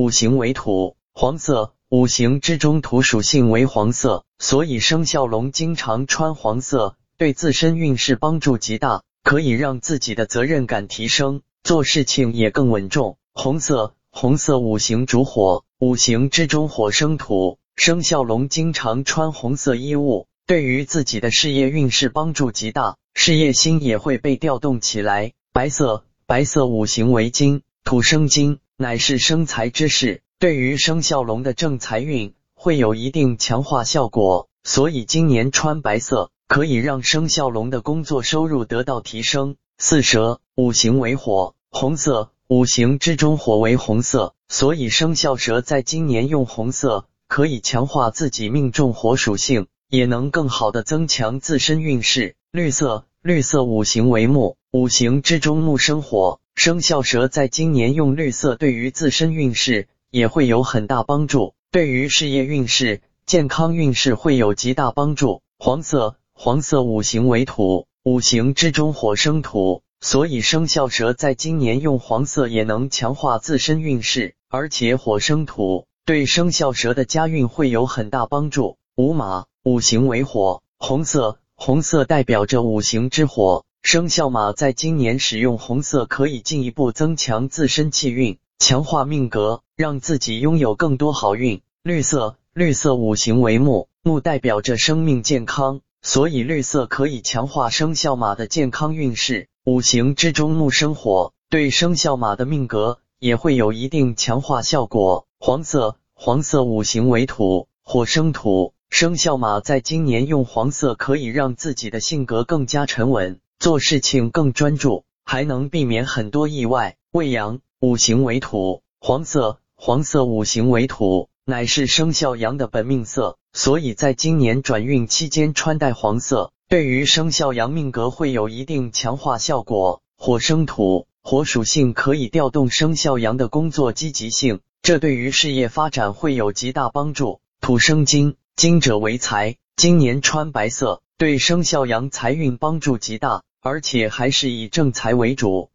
[0.00, 1.74] 五行为土，黄色。
[1.90, 13.18] 五行之中土属性为黄色，所以生肖龙经常穿黄色，对自身运势帮助极大，可以让自己的责任感提升，做事情也更稳重。
[13.34, 25.32] 红色，红色五行主火，五行之中火生土，生肖龙经常穿红色衣物，对于自己的事业运势帮助极大，事业心也会被调动起来。
[25.52, 30.22] 白色，白色五行为金，土生金，乃是生财之事。
[30.38, 39.56] 对于生肖龙的正财运会有一定强化效果，所以今年穿白色可以让生肖龙的工作收入得到提升。
[39.76, 52.34] 四蛇五行为火，红色五行之中火为红色，所以生肖蛇在今年用红色可以强化自己命中火属性，也能更好的增强自身运势。
[52.50, 59.88] 绿色绿色五行为木，五行之中木生火，生肖蛇在今年用绿色对于自身运势。
[60.10, 65.40] 也会有很大帮助，对于事业运势、健康运势会有极大帮助。
[65.58, 78.76] 黄色，黄色五行为土，五行之中火生土，所以生肖蛇在今年用黄色也能强化自身运势，而且火生土对生肖蛇的家运会有很大帮助。
[78.96, 88.38] 五马，五行为火，红色，红色代表着五行之火，生肖马在今年使用红色可以进一步增强自身气运。
[88.58, 91.62] 强化命格，让自己拥有更多好运。
[91.82, 99.48] 绿色，绿色五行为木，木代表着生命健康，所以绿色可以强化生肖马的健康运势。
[99.64, 105.26] 五行之中木生火，对生肖马的命格也会有一定强化效果。
[105.40, 116.96] 黄色，黄色五行为土，火生土，生肖马在今年用黄色可以让自己的性格更加沉稳，做事情更专注，还能避免很多意外。
[117.12, 117.60] 未羊。
[117.78, 130.02] 五行为土，黄色，黄色五行为土，乃是生肖羊的本命色，所以在今年转运期间穿戴黄色，对于生肖羊命格会有一定强化效果。
[130.18, 137.40] 火生土，火属性可以调动生肖羊的工作积极性，这对于事业发展会有极大帮助。
[137.62, 145.68] 土生金，金者为财，今年穿白色，对生肖羊财运帮助极大，而且还是以正财为主。